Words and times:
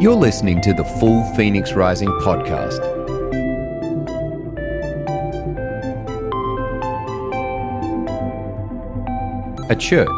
You're 0.00 0.14
listening 0.14 0.60
to 0.60 0.72
the 0.72 0.84
Full 0.84 1.24
Phoenix 1.34 1.72
Rising 1.72 2.08
podcast. 2.20 2.78
A 9.68 9.74
church 9.74 10.08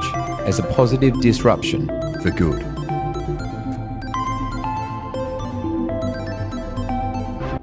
as 0.46 0.58
a 0.58 0.64
positive 0.74 1.18
disruption 1.22 1.86
for 2.20 2.30
good. 2.30 2.60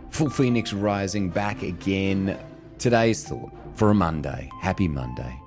Full 0.09 0.31
Phoenix 0.31 0.73
Rising 0.73 1.29
back 1.29 1.61
again. 1.61 2.39
Today's 2.79 3.23
thought 3.27 3.51
for 3.75 3.91
a 3.91 3.93
Monday, 3.93 4.49
happy 4.59 4.87
Monday, 4.87 5.39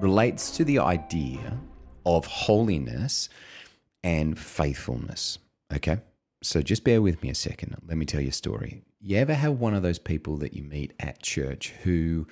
relates 0.00 0.50
to 0.56 0.64
the 0.64 0.80
idea 0.80 1.56
of 2.04 2.26
holiness 2.26 3.28
and 4.02 4.36
faithfulness. 4.36 5.38
Okay. 5.74 5.98
So 6.42 6.62
just 6.62 6.84
bear 6.84 7.02
with 7.02 7.22
me 7.22 7.30
a 7.30 7.34
second. 7.34 7.76
Let 7.86 7.98
me 7.98 8.06
tell 8.06 8.20
you 8.20 8.28
a 8.28 8.32
story. 8.32 8.82
You 9.00 9.16
ever 9.18 9.34
have 9.34 9.58
one 9.58 9.74
of 9.74 9.82
those 9.82 9.98
people 9.98 10.36
that 10.38 10.54
you 10.54 10.62
meet 10.62 10.92
at 11.00 11.22
church 11.22 11.74
who 11.82 12.26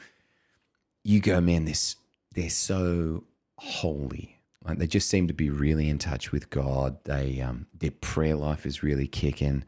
you 1.02 1.20
go, 1.20 1.40
man, 1.40 1.64
this 1.64 1.96
they're 2.34 2.50
so 2.50 3.24
holy. 3.58 4.38
Like 4.64 4.78
they 4.78 4.86
just 4.86 5.08
seem 5.08 5.28
to 5.28 5.34
be 5.34 5.50
really 5.50 5.88
in 5.88 5.98
touch 5.98 6.32
with 6.32 6.50
God. 6.50 6.98
They 7.04 7.40
um, 7.40 7.66
their 7.76 7.90
prayer 7.90 8.36
life 8.36 8.66
is 8.66 8.82
really 8.82 9.06
kicking. 9.06 9.64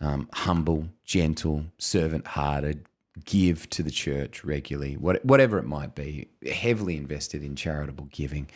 Um, 0.00 0.28
humble, 0.32 0.88
gentle, 1.04 1.64
servant-hearted, 1.78 2.86
give 3.24 3.68
to 3.70 3.82
the 3.82 3.90
church 3.90 4.44
regularly, 4.44 4.96
what, 4.96 5.24
whatever 5.24 5.58
it 5.58 5.66
might 5.66 5.96
be. 5.96 6.28
Heavily 6.48 6.96
invested 6.96 7.42
in 7.42 7.56
charitable 7.56 8.08
giving 8.12 8.48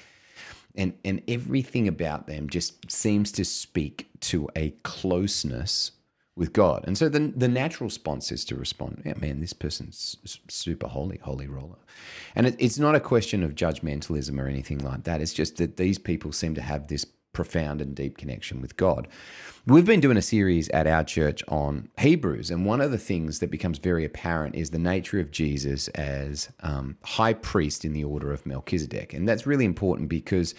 and 0.74 0.94
and 1.04 1.22
everything 1.28 1.88
about 1.88 2.26
them 2.26 2.48
just 2.48 2.90
seems 2.90 3.32
to 3.32 3.44
speak 3.44 4.08
to 4.20 4.48
a 4.56 4.70
closeness 4.82 5.92
with 6.34 6.52
God. 6.52 6.84
And 6.86 6.96
so 6.96 7.08
the 7.08 7.32
the 7.36 7.48
natural 7.48 7.86
response 7.86 8.32
is 8.32 8.44
to 8.46 8.56
respond, 8.56 9.02
yeah, 9.04 9.14
man, 9.18 9.40
this 9.40 9.52
person's 9.52 10.16
super 10.48 10.88
holy, 10.88 11.18
holy 11.18 11.46
roller. 11.46 11.78
And 12.34 12.46
it, 12.46 12.56
it's 12.58 12.78
not 12.78 12.94
a 12.94 13.00
question 13.00 13.42
of 13.42 13.54
judgmentalism 13.54 14.40
or 14.40 14.48
anything 14.48 14.78
like 14.78 15.04
that. 15.04 15.20
It's 15.20 15.34
just 15.34 15.56
that 15.56 15.76
these 15.76 15.98
people 15.98 16.32
seem 16.32 16.54
to 16.54 16.62
have 16.62 16.88
this 16.88 17.06
profound 17.32 17.80
and 17.80 17.94
deep 17.94 18.18
connection 18.18 18.60
with 18.60 18.76
God. 18.76 19.08
We've 19.66 19.86
been 19.86 20.00
doing 20.00 20.16
a 20.16 20.22
series 20.22 20.68
at 20.70 20.86
our 20.86 21.04
church 21.04 21.42
on 21.48 21.88
Hebrews, 21.98 22.50
and 22.50 22.66
one 22.66 22.80
of 22.80 22.90
the 22.90 22.98
things 22.98 23.38
that 23.38 23.50
becomes 23.50 23.78
very 23.78 24.04
apparent 24.04 24.54
is 24.54 24.70
the 24.70 24.78
nature 24.78 25.20
of 25.20 25.30
Jesus 25.30 25.88
as 25.88 26.50
um, 26.60 26.98
high 27.04 27.34
priest 27.34 27.84
in 27.84 27.92
the 27.92 28.04
order 28.04 28.32
of 28.32 28.44
Melchizedek. 28.44 29.14
And 29.14 29.28
that's 29.28 29.46
really 29.46 29.64
important 29.64 30.08
because 30.08 30.54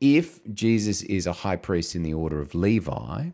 if 0.00 0.40
Jesus 0.52 1.02
is 1.02 1.26
a 1.26 1.32
high 1.32 1.56
priest 1.56 1.94
in 1.94 2.02
the 2.02 2.14
order 2.14 2.40
of 2.40 2.54
Levi, 2.54 3.30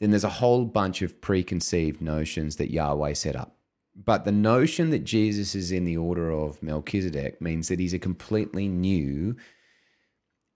then 0.00 0.10
there's 0.10 0.24
a 0.24 0.30
whole 0.30 0.64
bunch 0.64 1.02
of 1.02 1.20
preconceived 1.20 2.00
notions 2.00 2.56
that 2.56 2.70
Yahweh 2.70 3.12
set 3.12 3.36
up. 3.36 3.56
But 3.94 4.24
the 4.24 4.32
notion 4.32 4.90
that 4.90 5.04
Jesus 5.04 5.54
is 5.54 5.72
in 5.72 5.84
the 5.84 5.96
order 5.96 6.30
of 6.30 6.62
Melchizedek 6.62 7.42
means 7.42 7.68
that 7.68 7.80
he's 7.80 7.94
a 7.94 7.98
completely 7.98 8.68
new 8.68 9.36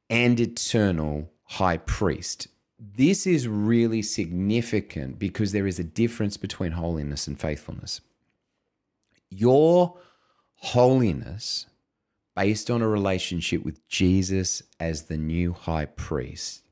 and 0.08 0.38
eternal 0.38 1.30
high 1.52 1.76
priest. 1.76 2.48
This 2.78 3.26
is 3.26 3.46
really 3.46 4.00
significant 4.00 5.18
because 5.18 5.52
there 5.52 5.66
is 5.66 5.78
a 5.78 5.84
difference 5.84 6.38
between 6.38 6.72
holiness 6.72 7.26
and 7.26 7.38
faithfulness. 7.38 8.00
Your 9.28 9.98
holiness, 10.56 11.66
based 12.34 12.70
on 12.70 12.80
a 12.80 12.88
relationship 12.88 13.64
with 13.64 13.86
Jesus 13.86 14.62
as 14.80 15.04
the 15.04 15.18
new 15.18 15.52
high 15.52 15.84
priest, 15.84 16.62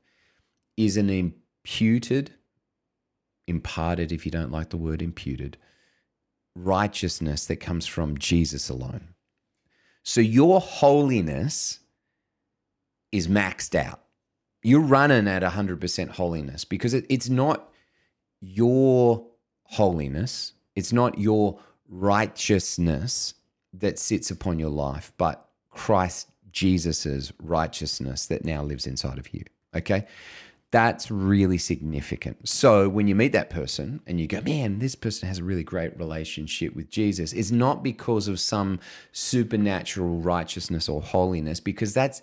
is 0.75 0.97
an 0.97 1.11
imputed, 1.11 2.33
imparted, 3.47 4.11
if 4.11 4.25
you 4.25 4.31
don't 4.31 4.51
like 4.51 4.71
the 4.71 4.77
word 4.77 5.03
imputed, 5.03 5.57
righteousness 6.55 7.45
that 7.45 7.57
comes 7.57 7.85
from 7.85 8.17
Jesus 8.17 8.67
alone. 8.67 9.09
So 10.01 10.21
your 10.21 10.59
holiness 10.59 11.79
is 13.11 13.27
maxed 13.27 13.75
out 13.75 14.01
you're 14.63 14.79
running 14.81 15.27
at 15.27 15.41
100% 15.41 16.09
holiness 16.09 16.65
because 16.65 16.93
it, 16.93 17.05
it's 17.09 17.29
not 17.29 17.69
your 18.39 19.25
holiness, 19.63 20.53
it's 20.75 20.93
not 20.93 21.17
your 21.17 21.59
righteousness 21.89 23.33
that 23.73 23.97
sits 23.97 24.31
upon 24.31 24.59
your 24.59 24.69
life, 24.69 25.11
but 25.17 25.47
Christ 25.69 26.29
Jesus's 26.51 27.31
righteousness 27.41 28.25
that 28.27 28.43
now 28.45 28.61
lives 28.61 28.85
inside 28.85 29.17
of 29.17 29.33
you. 29.33 29.43
Okay? 29.75 30.05
That's 30.71 31.11
really 31.11 31.57
significant. 31.57 32.47
So 32.47 32.87
when 32.87 33.07
you 33.07 33.15
meet 33.15 33.33
that 33.33 33.49
person 33.49 34.01
and 34.07 34.19
you 34.19 34.27
go, 34.27 34.41
man, 34.41 34.79
this 34.79 34.95
person 34.95 35.27
has 35.27 35.39
a 35.39 35.43
really 35.43 35.63
great 35.63 35.97
relationship 35.97 36.75
with 36.75 36.89
Jesus, 36.89 37.33
it's 37.33 37.51
not 37.51 37.83
because 37.83 38.27
of 38.27 38.39
some 38.39 38.79
supernatural 39.11 40.19
righteousness 40.19 40.87
or 40.87 41.01
holiness, 41.01 41.59
because 41.59 41.93
that's 41.93 42.21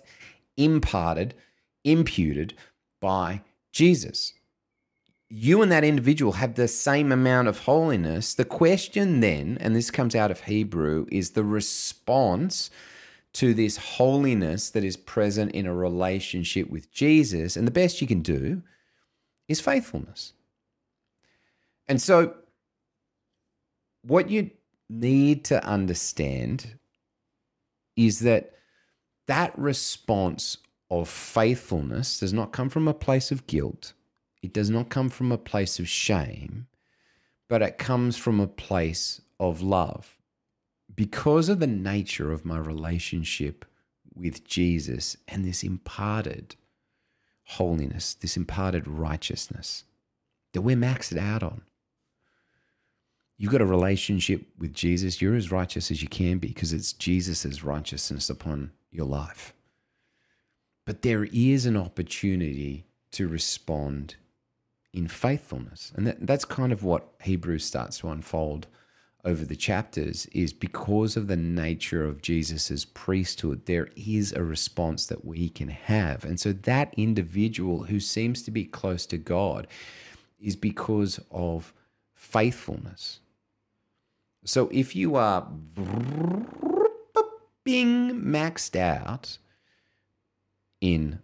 imparted 0.57 1.35
imputed 1.83 2.53
by 3.01 3.41
Jesus. 3.71 4.33
You 5.29 5.61
and 5.61 5.71
that 5.71 5.83
individual 5.83 6.33
have 6.33 6.55
the 6.55 6.67
same 6.67 7.11
amount 7.11 7.47
of 7.47 7.59
holiness. 7.59 8.33
The 8.33 8.45
question 8.45 9.19
then, 9.19 9.57
and 9.61 9.75
this 9.75 9.91
comes 9.91 10.15
out 10.15 10.31
of 10.31 10.41
Hebrew, 10.41 11.05
is 11.11 11.31
the 11.31 11.43
response 11.43 12.71
to 13.33 13.53
this 13.53 13.77
holiness 13.77 14.71
that 14.71 14.83
is 14.83 14.97
present 14.97 15.51
in 15.51 15.67
a 15.67 15.73
relationship 15.73 16.69
with 16.69 16.91
Jesus. 16.91 17.55
And 17.55 17.67
the 17.67 17.71
best 17.71 18.01
you 18.01 18.07
can 18.07 18.21
do 18.21 18.63
is 19.47 19.61
faithfulness. 19.61 20.33
And 21.87 22.01
so, 22.01 22.35
what 24.01 24.29
you 24.29 24.51
need 24.89 25.45
to 25.45 25.63
understand 25.63 26.79
is 27.95 28.19
that 28.19 28.53
that 29.27 29.57
response 29.57 30.57
of 30.89 31.07
faithfulness 31.07 32.19
does 32.19 32.33
not 32.33 32.51
come 32.51 32.69
from 32.69 32.87
a 32.87 32.93
place 32.93 33.31
of 33.31 33.47
guilt. 33.47 33.93
It 34.41 34.53
does 34.53 34.69
not 34.69 34.89
come 34.89 35.09
from 35.09 35.31
a 35.31 35.37
place 35.37 35.79
of 35.79 35.87
shame, 35.87 36.67
but 37.47 37.61
it 37.61 37.77
comes 37.77 38.17
from 38.17 38.39
a 38.39 38.47
place 38.47 39.21
of 39.39 39.61
love. 39.61 40.17
Because 40.93 41.49
of 41.49 41.59
the 41.59 41.67
nature 41.67 42.31
of 42.31 42.45
my 42.45 42.57
relationship 42.57 43.65
with 44.13 44.43
Jesus 44.43 45.15
and 45.27 45.45
this 45.45 45.63
imparted 45.63 46.55
holiness, 47.43 48.13
this 48.13 48.37
imparted 48.37 48.87
righteousness 48.87 49.83
that 50.53 50.61
we're 50.61 50.75
maxed 50.75 51.17
out 51.17 51.43
on. 51.43 51.61
You've 53.37 53.51
got 53.51 53.61
a 53.61 53.65
relationship 53.65 54.45
with 54.57 54.73
Jesus, 54.73 55.21
you're 55.21 55.35
as 55.35 55.51
righteous 55.51 55.91
as 55.91 56.01
you 56.01 56.09
can 56.09 56.39
be 56.39 56.49
because 56.49 56.73
it's 56.73 56.91
Jesus' 56.91 57.63
righteousness 57.63 58.29
upon 58.29 58.71
your 58.91 59.05
life. 59.05 59.53
But 60.89 61.03
there 61.03 61.25
is 61.25 61.67
an 61.67 61.77
opportunity 61.77 62.87
to 63.11 63.27
respond 63.27 64.15
in 64.91 65.07
faithfulness. 65.07 65.91
And 65.95 66.07
that, 66.07 66.25
that's 66.25 66.45
kind 66.45 66.71
of 66.71 66.83
what 66.83 67.07
Hebrews 67.21 67.63
starts 67.63 67.99
to 67.99 68.09
unfold 68.09 68.65
over 69.23 69.45
the 69.45 69.55
chapters 69.55 70.25
is 70.31 70.51
because 70.51 71.15
of 71.15 71.27
the 71.27 71.35
nature 71.35 72.03
of 72.03 72.23
Jesus's 72.23 72.85
priesthood, 72.85 73.67
there 73.67 73.89
is 73.95 74.33
a 74.33 74.41
response 74.41 75.05
that 75.05 75.23
we 75.23 75.49
can 75.49 75.67
have. 75.67 76.25
And 76.25 76.39
so 76.39 76.53
that 76.53 76.91
individual 76.97 77.83
who 77.83 77.99
seems 77.99 78.41
to 78.41 78.49
be 78.49 78.65
close 78.65 79.05
to 79.05 79.19
God 79.19 79.67
is 80.39 80.55
because 80.55 81.19
of 81.29 81.71
faithfulness. 82.15 83.19
So 84.43 84.69
if 84.73 84.95
you 84.95 85.17
are 85.17 85.47
being 87.63 88.23
maxed 88.23 88.75
out, 88.75 89.37
in 90.81 91.19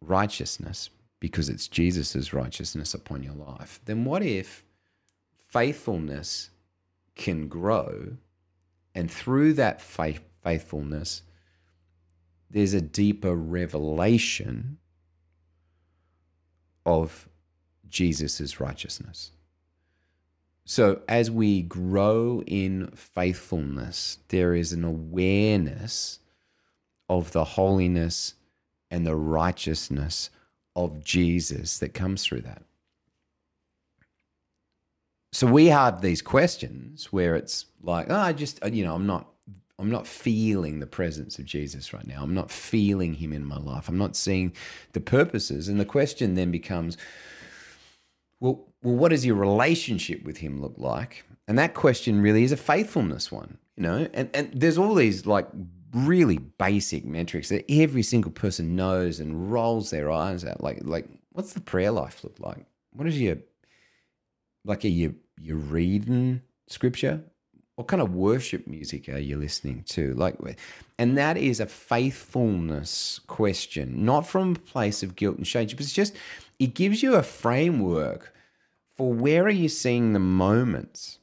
righteousness 0.00 0.90
because 1.20 1.48
it's 1.48 1.68
Jesus' 1.68 2.32
righteousness 2.32 2.94
upon 2.94 3.22
your 3.22 3.34
life, 3.34 3.80
then 3.84 4.04
what 4.04 4.22
if 4.22 4.64
faithfulness 5.48 6.50
can 7.14 7.48
grow 7.48 8.16
and 8.94 9.10
through 9.10 9.54
that 9.54 9.80
faith, 9.80 10.20
faithfulness, 10.42 11.22
there's 12.50 12.74
a 12.74 12.80
deeper 12.80 13.34
revelation 13.34 14.78
of 16.86 17.28
Jesus' 17.88 18.60
righteousness. 18.60 19.32
So, 20.66 21.02
as 21.08 21.30
we 21.30 21.62
grow 21.62 22.42
in 22.46 22.88
faithfulness, 22.94 24.18
there 24.28 24.54
is 24.54 24.72
an 24.72 24.84
awareness 24.84 26.20
of 27.08 27.32
the 27.32 27.44
holiness 27.44 28.34
and 28.94 29.04
the 29.04 29.16
righteousness 29.16 30.30
of 30.76 31.02
Jesus 31.02 31.80
that 31.80 31.94
comes 31.94 32.24
through 32.24 32.42
that. 32.42 32.62
So 35.32 35.48
we 35.48 35.66
have 35.66 36.00
these 36.00 36.22
questions 36.22 37.12
where 37.12 37.34
it's 37.34 37.66
like, 37.82 38.06
oh, 38.08 38.14
I 38.14 38.32
just, 38.32 38.64
uh, 38.64 38.68
you 38.68 38.84
know, 38.84 38.94
I'm 38.94 39.04
not, 39.04 39.26
I'm 39.80 39.90
not 39.90 40.06
feeling 40.06 40.78
the 40.78 40.86
presence 40.86 41.40
of 41.40 41.44
Jesus 41.44 41.92
right 41.92 42.06
now. 42.06 42.22
I'm 42.22 42.34
not 42.34 42.52
feeling 42.52 43.14
him 43.14 43.32
in 43.32 43.44
my 43.44 43.56
life. 43.56 43.88
I'm 43.88 43.98
not 43.98 44.14
seeing 44.14 44.52
the 44.92 45.00
purposes. 45.00 45.66
And 45.68 45.80
the 45.80 45.84
question 45.84 46.36
then 46.36 46.52
becomes, 46.52 46.96
Well, 48.38 48.68
well, 48.84 48.94
what 48.94 49.08
does 49.08 49.26
your 49.26 49.34
relationship 49.34 50.22
with 50.22 50.36
him 50.36 50.62
look 50.62 50.74
like? 50.76 51.24
And 51.48 51.58
that 51.58 51.74
question 51.74 52.22
really 52.22 52.44
is 52.44 52.52
a 52.52 52.56
faithfulness 52.56 53.32
one, 53.32 53.58
you 53.76 53.82
know. 53.82 54.08
And 54.14 54.30
and 54.32 54.52
there's 54.54 54.78
all 54.78 54.94
these 54.94 55.26
like 55.26 55.48
really 55.94 56.38
basic 56.38 57.04
metrics 57.04 57.48
that 57.48 57.64
every 57.70 58.02
single 58.02 58.30
person 58.30 58.76
knows 58.76 59.20
and 59.20 59.50
rolls 59.50 59.90
their 59.90 60.10
eyes 60.10 60.44
at. 60.44 60.62
Like 60.62 60.80
like 60.82 61.06
what's 61.32 61.52
the 61.52 61.60
prayer 61.60 61.90
life 61.90 62.22
look 62.24 62.38
like? 62.38 62.66
What 62.92 63.08
is 63.08 63.20
your 63.20 63.38
like 64.64 64.84
are 64.84 64.88
you 64.88 65.16
you 65.40 65.56
reading 65.56 66.42
scripture? 66.66 67.22
What 67.76 67.88
kind 67.88 68.02
of 68.02 68.14
worship 68.14 68.68
music 68.68 69.08
are 69.08 69.18
you 69.18 69.36
listening 69.36 69.84
to? 69.88 70.14
Like 70.14 70.36
and 70.98 71.16
that 71.16 71.36
is 71.36 71.60
a 71.60 71.66
faithfulness 71.66 73.20
question, 73.26 74.04
not 74.04 74.26
from 74.26 74.52
a 74.52 74.58
place 74.58 75.02
of 75.02 75.16
guilt 75.16 75.36
and 75.36 75.46
shame, 75.46 75.66
but 75.68 75.80
it's 75.80 75.92
just 75.92 76.14
it 76.58 76.74
gives 76.74 77.02
you 77.02 77.14
a 77.14 77.22
framework 77.22 78.32
for 78.96 79.12
where 79.12 79.44
are 79.44 79.50
you 79.50 79.68
seeing 79.68 80.12
the 80.12 80.20
moments 80.20 81.18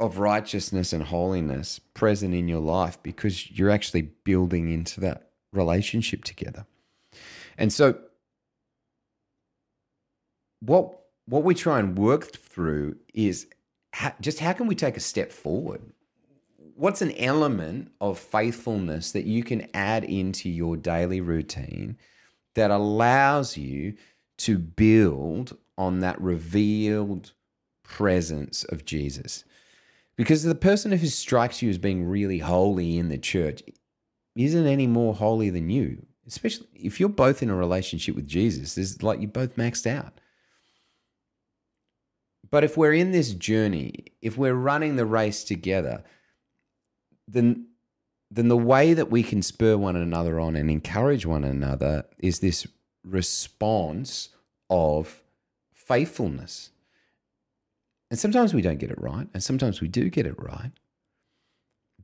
of 0.00 0.18
righteousness 0.18 0.92
and 0.92 1.04
holiness 1.04 1.78
present 1.94 2.34
in 2.34 2.48
your 2.48 2.60
life 2.60 3.00
because 3.02 3.50
you're 3.50 3.70
actually 3.70 4.02
building 4.24 4.72
into 4.72 4.98
that 5.00 5.30
relationship 5.52 6.24
together. 6.24 6.66
And 7.58 7.72
so 7.72 7.98
what 10.60 10.96
what 11.26 11.44
we 11.44 11.54
try 11.54 11.78
and 11.78 11.96
work 11.96 12.32
through 12.34 12.96
is 13.14 13.46
how, 13.92 14.12
just 14.20 14.40
how 14.40 14.52
can 14.52 14.66
we 14.66 14.74
take 14.74 14.96
a 14.96 15.00
step 15.00 15.30
forward? 15.30 15.82
What's 16.74 17.02
an 17.02 17.12
element 17.16 17.92
of 18.00 18.18
faithfulness 18.18 19.12
that 19.12 19.26
you 19.26 19.44
can 19.44 19.68
add 19.74 20.02
into 20.02 20.48
your 20.48 20.76
daily 20.76 21.20
routine 21.20 21.98
that 22.54 22.70
allows 22.70 23.56
you 23.56 23.94
to 24.38 24.58
build 24.58 25.56
on 25.76 26.00
that 26.00 26.20
revealed 26.20 27.32
presence 27.84 28.64
of 28.64 28.84
Jesus? 28.84 29.44
Because 30.20 30.42
the 30.42 30.54
person 30.54 30.92
who 30.92 31.06
strikes 31.06 31.62
you 31.62 31.70
as 31.70 31.78
being 31.78 32.04
really 32.04 32.40
holy 32.40 32.98
in 32.98 33.08
the 33.08 33.16
church 33.16 33.62
isn't 34.36 34.66
any 34.66 34.86
more 34.86 35.14
holy 35.14 35.48
than 35.48 35.70
you. 35.70 36.04
Especially 36.26 36.66
if 36.74 37.00
you're 37.00 37.08
both 37.08 37.42
in 37.42 37.48
a 37.48 37.56
relationship 37.56 38.14
with 38.14 38.28
Jesus, 38.28 38.76
it's 38.76 39.02
like 39.02 39.22
you're 39.22 39.30
both 39.30 39.56
maxed 39.56 39.86
out. 39.86 40.20
But 42.50 42.64
if 42.64 42.76
we're 42.76 42.92
in 42.92 43.12
this 43.12 43.32
journey, 43.32 44.08
if 44.20 44.36
we're 44.36 44.52
running 44.52 44.96
the 44.96 45.06
race 45.06 45.42
together, 45.42 46.04
then 47.26 47.68
then 48.30 48.48
the 48.48 48.58
way 48.58 48.92
that 48.92 49.10
we 49.10 49.22
can 49.22 49.40
spur 49.40 49.78
one 49.78 49.96
another 49.96 50.38
on 50.38 50.54
and 50.54 50.70
encourage 50.70 51.24
one 51.24 51.44
another 51.44 52.04
is 52.18 52.40
this 52.40 52.66
response 53.06 54.28
of 54.68 55.22
faithfulness. 55.72 56.72
And 58.10 58.18
sometimes 58.18 58.52
we 58.52 58.62
don't 58.62 58.78
get 58.78 58.90
it 58.90 59.00
right, 59.00 59.28
and 59.32 59.42
sometimes 59.42 59.80
we 59.80 59.88
do 59.88 60.10
get 60.10 60.26
it 60.26 60.34
right. 60.36 60.72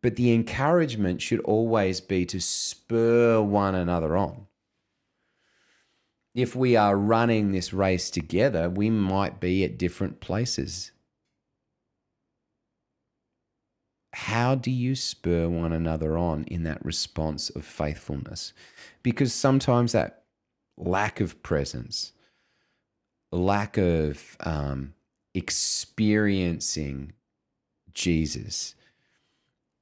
But 0.03 0.17
the 0.17 0.32
encouragement 0.32 1.20
should 1.20 1.41
always 1.41 2.00
be 2.00 2.25
to 2.26 2.41
spur 2.41 3.41
one 3.41 3.75
another 3.75 4.17
on. 4.17 4.47
If 6.35 6.55
we 6.55 6.76
are 6.76 6.97
running 6.97 7.50
this 7.50 7.73
race 7.73 8.11
together, 8.11 8.69
we 8.69 8.91
might 8.91 9.41
be 9.41 9.64
at 9.64 9.79
different 9.79 10.20
places. 10.20 10.93
How 14.12 14.55
do 14.55 14.70
you 14.70 14.94
spur 14.94 15.49
one 15.49 15.73
another 15.73 16.17
on 16.17 16.44
in 16.44 16.62
that 16.64 16.85
response 16.85 17.50
of 17.50 17.64
faithfulness? 17.64 18.52
Because 19.02 19.32
sometimes 19.32 19.93
that 19.93 20.25
lack 20.76 21.20
of 21.20 21.43
presence, 21.43 22.12
lack 23.32 23.76
of 23.76 24.37
um, 24.41 24.94
experiencing 25.37 27.12
Jesus 27.93 28.75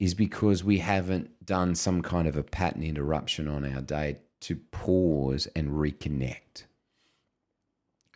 is 0.00 0.12
because 0.12 0.64
we 0.64 0.78
haven't 0.78 1.46
done 1.46 1.76
some 1.76 2.02
kind 2.02 2.26
of 2.26 2.36
a 2.36 2.42
pattern 2.42 2.82
interruption 2.82 3.46
on 3.46 3.64
our 3.64 3.80
day 3.80 4.18
to 4.40 4.56
pause 4.56 5.46
and 5.54 5.70
reconnect. 5.70 6.64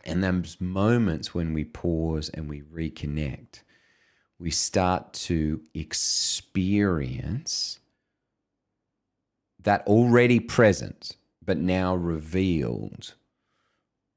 And 0.04 0.24
those 0.24 0.60
moments 0.60 1.32
when 1.32 1.54
we 1.54 1.64
pause 1.64 2.28
and 2.30 2.48
we 2.48 2.62
reconnect, 2.62 3.62
we 4.38 4.50
start 4.50 5.12
to 5.12 5.60
experience 5.74 7.78
that 9.62 9.86
already 9.86 10.40
present, 10.40 11.16
but 11.44 11.58
now 11.58 11.94
revealed 11.94 13.14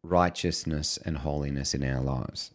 righteousness 0.01 0.97
and 1.05 1.19
holiness 1.19 1.75
in 1.75 1.83
our 1.83 2.01
lives 2.01 2.51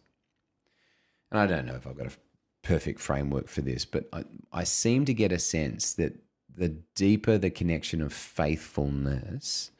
and 1.31 1.39
I 1.39 1.47
don't 1.47 1.65
know 1.65 1.75
if 1.75 1.85
I've 1.85 1.97
got 1.97 2.07
a 2.07 2.17
perfect 2.63 2.99
framework 2.99 3.47
for 3.47 3.61
this, 3.61 3.85
but 3.85 4.07
I, 4.13 4.23
I 4.51 4.63
seem 4.63 5.05
to 5.05 5.13
get 5.13 5.31
a 5.31 5.39
sense 5.39 5.93
that 5.93 6.13
the 6.57 6.69
deeper 6.95 7.37
the 7.37 7.49
connection 7.49 8.01
of 8.01 8.11
faithfulness, 8.11 9.71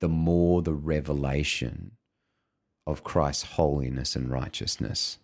the 0.00 0.08
more 0.08 0.62
the 0.62 0.74
revelation 0.74 1.92
of 2.86 3.04
Christ's 3.04 3.44
holiness 3.44 4.16
and 4.16 4.30
righteousness. 4.30 5.18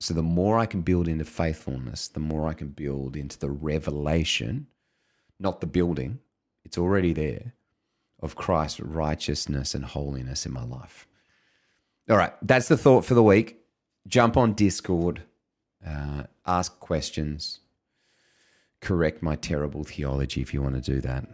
So 0.00 0.12
the 0.12 0.22
more 0.22 0.58
I 0.58 0.66
can 0.66 0.82
build 0.82 1.08
into 1.08 1.24
faithfulness, 1.24 2.08
the 2.08 2.20
more 2.20 2.48
I 2.48 2.52
can 2.52 2.68
build 2.68 3.16
into 3.16 3.38
the 3.38 3.50
revelation, 3.50 4.66
not 5.38 5.60
the 5.60 5.66
building, 5.66 6.18
it's 6.64 6.76
already 6.76 7.12
there, 7.12 7.54
of 8.20 8.34
Christ's 8.34 8.80
righteousness 8.80 9.74
and 9.74 9.84
holiness 9.84 10.44
in 10.44 10.52
my 10.52 10.64
life. 10.64 11.06
All 12.10 12.16
right, 12.16 12.32
that's 12.42 12.68
the 12.68 12.76
thought 12.76 13.04
for 13.04 13.14
the 13.14 13.22
week 13.22 13.58
jump 14.06 14.36
on 14.36 14.52
Discord, 14.54 15.22
uh, 15.86 16.24
ask 16.46 16.78
questions, 16.80 17.60
correct 18.80 19.22
my 19.22 19.36
terrible 19.36 19.84
theology 19.84 20.40
if 20.40 20.52
you 20.54 20.62
want 20.62 20.74
to 20.74 20.80
do 20.80 21.00
that. 21.00 21.24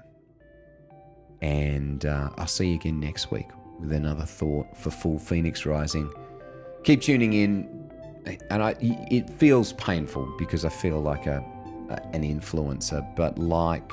And 1.40 2.06
uh, 2.06 2.30
I'll 2.36 2.46
see 2.46 2.68
you 2.68 2.74
again 2.76 3.00
next 3.00 3.30
week 3.30 3.48
with 3.80 3.92
another 3.92 4.24
thought 4.24 4.76
for 4.76 4.90
Full 4.90 5.18
Phoenix 5.18 5.66
Rising. 5.66 6.12
Keep 6.84 7.02
tuning 7.02 7.32
in, 7.32 7.90
and 8.50 8.62
I, 8.62 8.76
it 8.80 9.28
feels 9.30 9.72
painful 9.74 10.32
because 10.38 10.64
I 10.64 10.68
feel 10.68 11.00
like 11.00 11.26
a, 11.26 11.44
a 11.90 11.94
an 12.14 12.22
influencer, 12.22 13.04
but 13.16 13.38
like, 13.38 13.90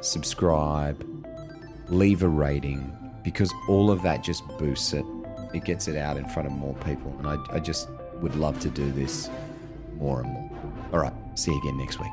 subscribe, 0.00 1.04
leave 1.88 2.22
a 2.22 2.28
rating 2.28 2.92
because 3.24 3.52
all 3.68 3.90
of 3.90 4.02
that 4.02 4.22
just 4.22 4.46
boosts 4.58 4.92
it. 4.92 5.04
It 5.56 5.64
gets 5.64 5.88
it 5.88 5.96
out 5.96 6.18
in 6.18 6.28
front 6.28 6.46
of 6.46 6.52
more 6.52 6.74
people, 6.74 7.14
and 7.18 7.26
I, 7.26 7.38
I 7.50 7.60
just 7.60 7.88
would 8.20 8.36
love 8.36 8.60
to 8.60 8.68
do 8.68 8.92
this 8.92 9.30
more 9.96 10.20
and 10.20 10.30
more. 10.30 10.50
All 10.92 10.98
right, 10.98 11.14
see 11.34 11.50
you 11.50 11.58
again 11.58 11.78
next 11.78 11.98
week. 11.98 12.12